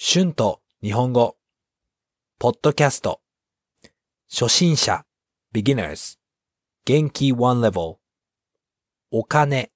[0.00, 1.36] 春と日本語、
[2.38, 3.20] ポッドキャスト、
[4.32, 5.04] 初心者、
[5.52, 6.18] beginners、
[6.84, 7.32] 元気。
[7.32, 7.96] one level、
[9.10, 9.72] お金、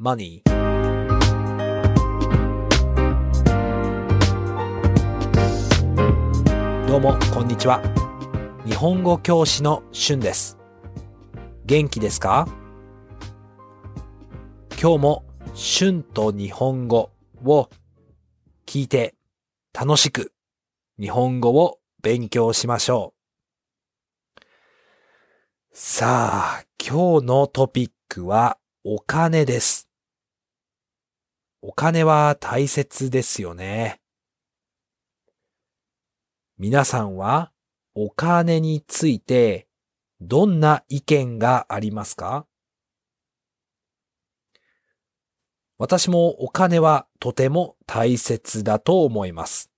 [0.00, 0.40] money。
[6.86, 7.82] どうも、こんにちは。
[8.64, 10.56] 日本語教師の春です。
[11.66, 12.48] 元気ですか？
[14.80, 15.24] 今日も
[15.54, 17.10] 春と日本語
[17.44, 17.68] を
[18.64, 19.14] 聞いて
[19.72, 20.32] 楽しく
[20.98, 23.14] 日本語を勉強しましょ
[24.40, 24.42] う。
[25.72, 29.88] さあ、今日のトピックはお金です。
[31.62, 34.00] お金は大切ですよね。
[36.56, 37.52] 皆さんは
[37.94, 39.68] お金について
[40.20, 42.46] どんな意見がありますか？
[45.78, 49.70] 私もお金はとても大切だと思います。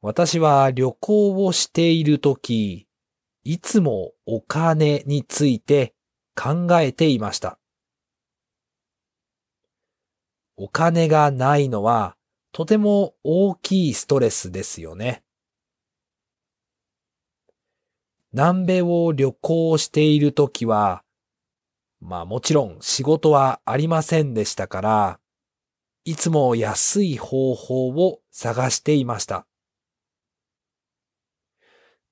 [0.00, 2.88] 私は旅行をしているとき、
[3.44, 5.94] いつもお金について
[6.34, 7.58] 考えていました。
[10.56, 12.16] お金がないのは
[12.52, 15.22] とても大きいストレスですよね。
[18.32, 21.03] 南米を旅行しているときは、
[22.04, 25.20] まあもちろん仕事はありませんでしたから、
[26.04, 29.46] いつも安い方法を探していました。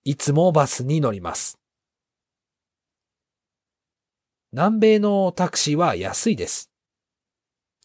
[0.05, 1.59] いつもバスに乗ります。
[4.53, 6.71] 南米のタクシーは安いです。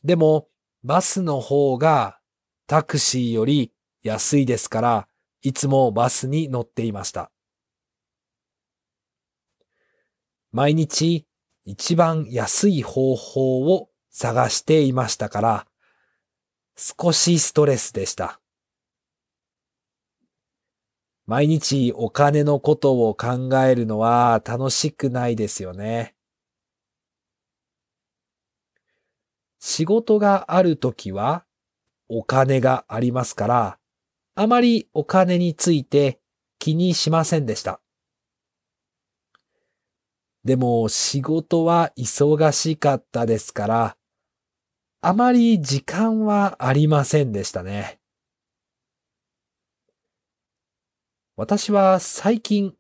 [0.02, 0.48] でも、
[0.84, 2.20] バスの方が
[2.68, 5.08] タクシーより安いですから、
[5.42, 7.32] いつもバスに乗っていました。
[10.54, 11.27] 毎日
[11.70, 15.68] 一番安い方法を探していましたから、
[16.78, 18.40] 少しストレスでした。
[21.26, 26.16] 毎日お金のことを考えるのは楽しくないですよね。
[29.60, 31.44] 仕事があるときは
[32.08, 33.78] お金がありますから、
[34.36, 36.22] あまりお金について
[36.60, 37.82] 気にしませんでした。
[40.48, 43.98] でも仕事は忙しかったですから、
[45.02, 48.00] あまり時間はありませんでしたね。
[51.36, 52.74] 私は最近、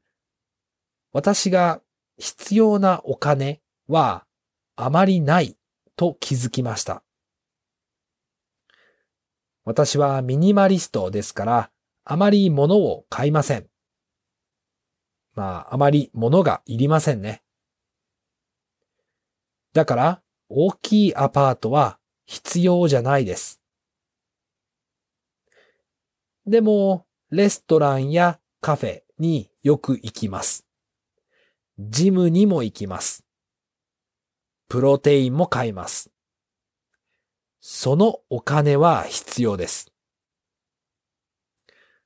[1.11, 1.81] 私が
[2.17, 4.25] 必要なお金は
[4.77, 5.57] あまりない
[5.97, 7.03] と気づきました。
[9.65, 11.71] 私はミニマリストですから、
[12.05, 13.67] あまり物を買いません。
[15.35, 17.43] まあ、あまり物がいりませんね。
[19.77, 23.61] だから、大きいアパートは必要じゃないです。
[26.47, 30.65] でも、レストランやカフェによく行きます。
[31.77, 33.23] ジムにも行きます。
[34.67, 36.09] プロテインも買います。
[37.61, 39.91] そのお金は必要です。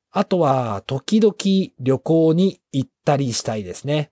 [0.10, 1.34] あとは、時々
[1.80, 4.12] 旅行に行ったりしたいですね。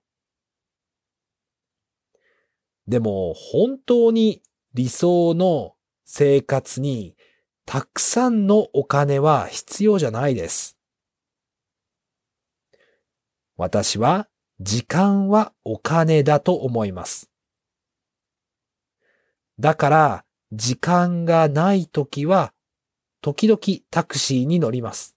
[2.86, 4.42] でも本当に
[4.74, 5.74] 理想の
[6.04, 7.16] 生活に
[7.66, 10.76] たくさんのお金は必要じゃないです。
[13.56, 17.30] 私は時間はお金だと思います。
[19.58, 22.52] だから時間がないときは
[23.20, 23.60] 時々
[23.90, 25.14] タクシーに乗ります。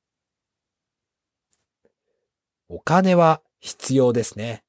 [2.69, 4.63] お金は必要ですね。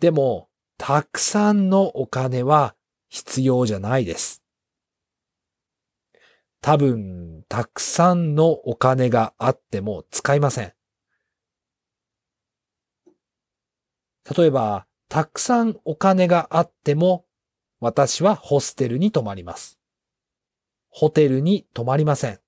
[0.00, 2.74] でもたくさんのお金は
[3.08, 4.42] 必要じゃないです。
[6.60, 10.72] 多分、たくさんのお金があっても使いません。
[14.36, 17.24] 例えば、たくさんお金があっても、
[17.78, 19.78] 私はホステルに泊まります。
[20.88, 22.40] ホテルに泊まりません。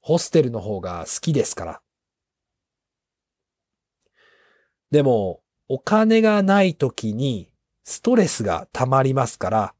[0.00, 1.82] ホステルの方が好きですから。
[4.90, 7.50] でも、お金がない時に
[7.84, 9.74] ストレスが溜まりますから、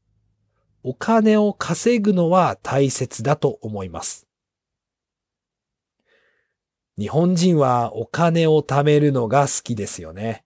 [0.83, 4.27] お金を稼ぐのは大切だと思います。
[6.97, 10.43] 日本人はお金を貯めるのが好きですよね。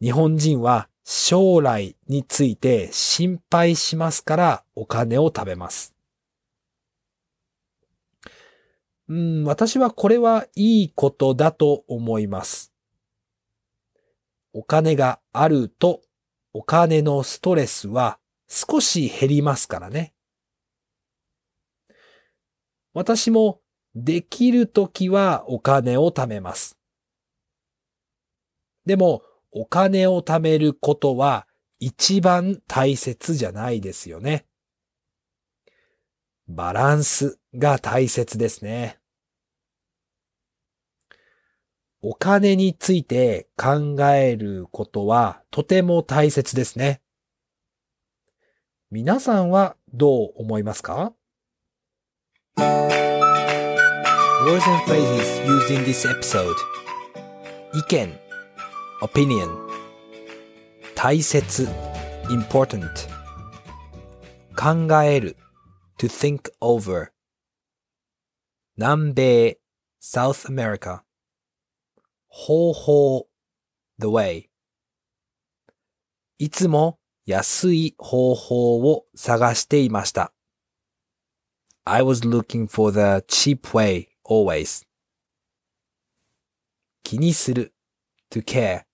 [0.00, 5.94] 日本人は将来について心配しますからお金を貯めます。
[9.08, 12.69] うん、私はこれはいいことだと思います。
[14.52, 16.02] お金があると
[16.52, 18.18] お金のストレスは
[18.48, 20.12] 少し減りますからね。
[22.92, 23.60] 私も
[23.94, 26.76] できるときはお金を貯めます。
[28.84, 31.46] でも、お金を貯めることは
[31.80, 34.46] 一番大切じゃないですよね。
[36.48, 38.99] バランスが大切ですね。
[42.02, 47.02] お金について考えることはとても大切ですね。
[48.90, 51.12] 皆さんはどう思いますか
[52.56, 52.70] Words
[54.66, 56.54] and phrases used in this episode
[57.74, 58.18] 意見
[59.02, 59.50] opinion
[60.94, 61.68] 大切
[62.30, 62.88] important
[64.56, 65.36] 考える
[65.98, 67.12] to think over
[68.78, 69.58] 南米
[70.00, 71.02] South America
[72.30, 73.26] 方法
[73.98, 74.44] the way
[76.38, 80.32] いつも安い方法を探していました。
[81.84, 84.86] I was looking for the cheap way always.
[87.02, 87.74] 気にする
[88.30, 88.84] to care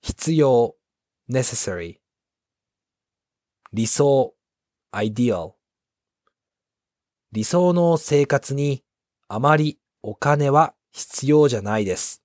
[0.00, 0.74] 必要
[1.30, 1.98] necessary
[3.72, 4.34] 理想
[4.90, 5.52] ideal
[7.30, 8.82] 理想の生活に
[9.28, 12.22] あまりお金は必要じゃないです。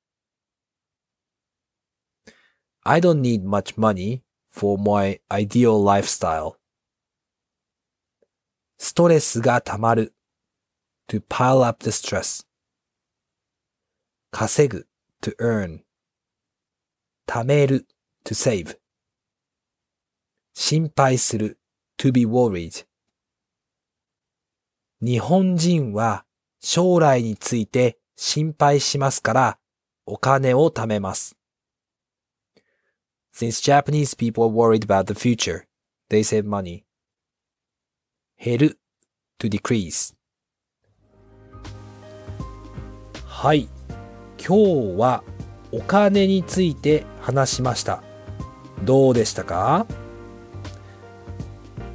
[2.84, 6.54] I don't need much money for my ideal lifestyle.
[8.78, 10.14] ストレスが溜まる
[11.08, 12.46] to pile up the stress.
[14.30, 14.88] 稼ぐ
[15.24, 15.82] to earn.
[17.26, 17.88] 貯める
[18.24, 18.78] to save.
[20.54, 21.60] 心配する
[21.98, 22.86] to be worried.
[25.02, 26.24] 日本人は
[26.60, 29.60] 将来について心配しますから
[30.06, 31.38] お金を貯めます。
[33.34, 35.64] Since Japanese people are worried about the future,
[36.10, 36.84] they save money.
[38.38, 38.80] 減る
[39.40, 40.14] to decrease
[43.26, 43.70] はい。
[44.38, 45.24] 今日は
[45.72, 48.04] お金について話しました。
[48.84, 49.88] どうでしたか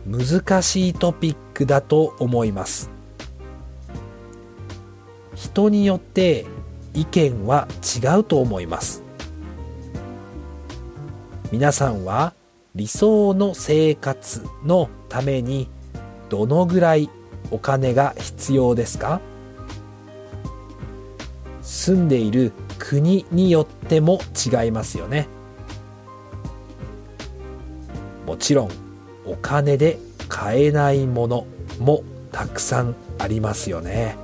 [0.06, 2.93] 難しいトピックだと思います。
[5.34, 6.46] 人によって
[6.94, 7.68] 意見は
[8.02, 9.02] 違うと思います。
[11.50, 12.34] 皆さんは
[12.74, 15.68] 理想の生活のために
[16.28, 17.10] どのぐらい
[17.50, 19.20] お金が必要ですか？
[21.62, 25.28] 住んでいる国によっても違いますよね。
[28.26, 28.70] もちろん
[29.26, 29.98] お金で
[30.28, 31.46] 買えないもの
[31.78, 32.02] も
[32.32, 34.16] たくさんありますよね。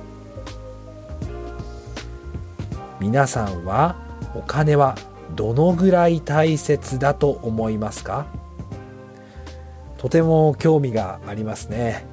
[3.01, 3.95] 皆さんは
[4.35, 4.95] お金は
[5.35, 8.27] どのぐらい大切だと思いますか
[9.97, 12.05] とても興味がありますね。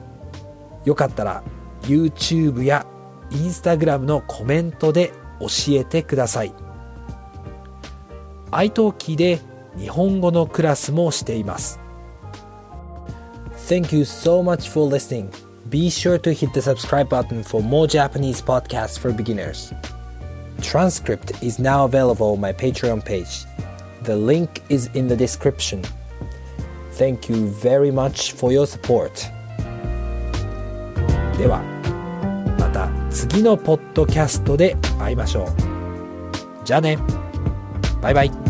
[0.87, 1.44] よかったら
[1.82, 2.87] YouTube や
[3.31, 5.46] Instagram のコメントで教
[5.79, 6.55] えてください。
[8.50, 9.41] iTalki で
[9.76, 11.79] 日本語のクラスもしています。
[13.69, 15.29] Thank you so much for listening.
[15.69, 19.75] Be sure to hit the subscribe button for more Japanese podcasts for beginners.
[20.60, 23.44] Transcript is now available on my Patreon page.
[24.02, 25.82] The link is in the description.
[26.93, 29.12] Thank you very much for your support.
[31.38, 31.62] では
[32.58, 35.46] また次のポッドキャストで会いましょう。
[36.65, 36.98] じゃあね。
[38.00, 38.47] バイバイ。